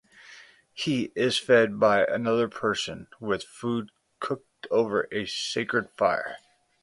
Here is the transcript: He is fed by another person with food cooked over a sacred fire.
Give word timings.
He 0.73 1.11
is 1.15 1.37
fed 1.37 1.79
by 1.79 2.05
another 2.05 2.47
person 2.49 3.05
with 3.19 3.43
food 3.43 3.91
cooked 4.19 4.65
over 4.71 5.07
a 5.11 5.27
sacred 5.27 5.91
fire. 5.91 6.37